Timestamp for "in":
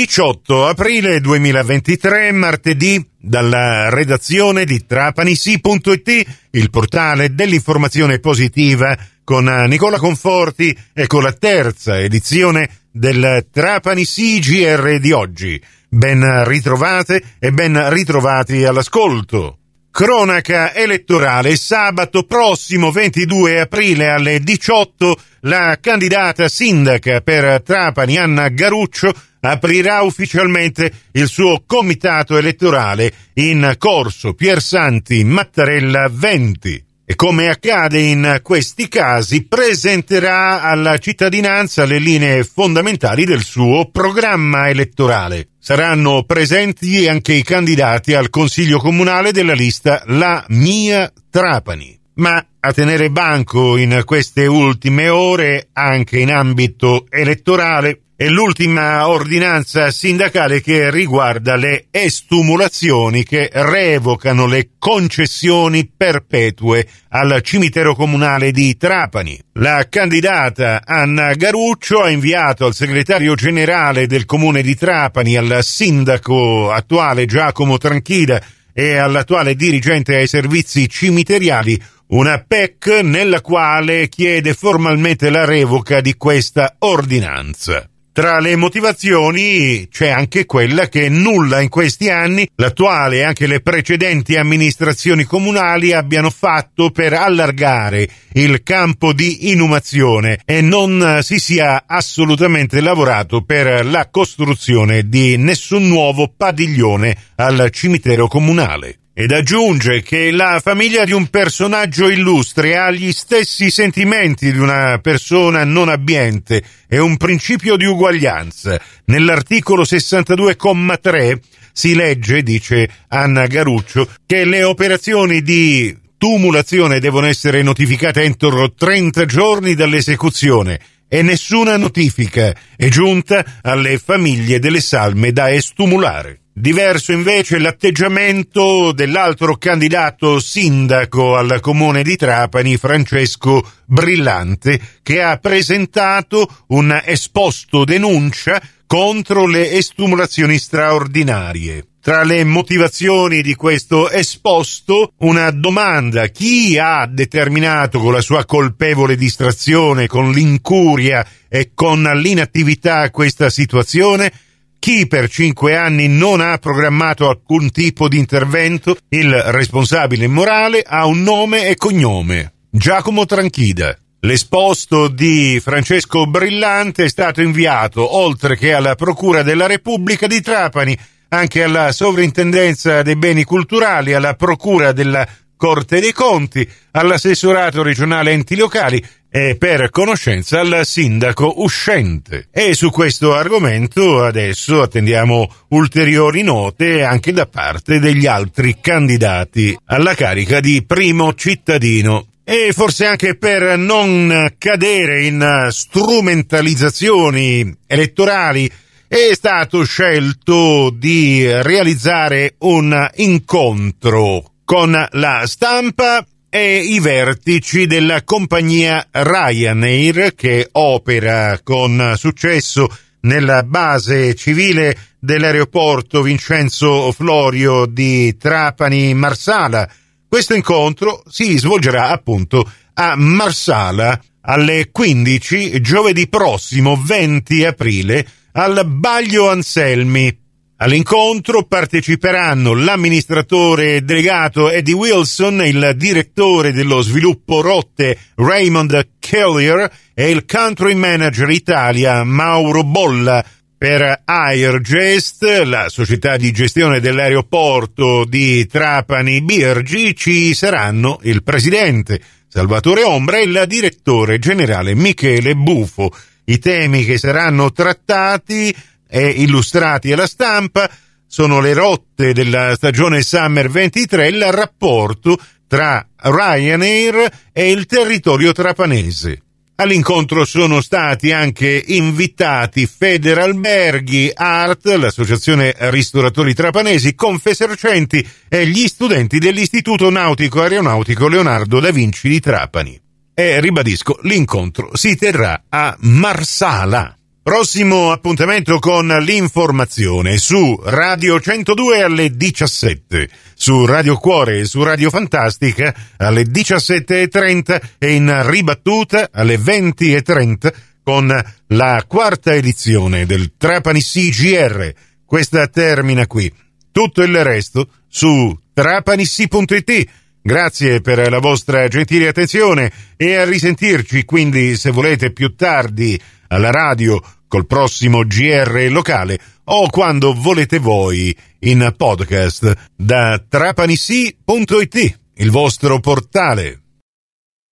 33.34-33.74, 37.98-38.38, 53.76-54.02, 56.20-56.30, 91.62-91.70, 205.24-205.68, 308.12-308.42, 331.60-331.94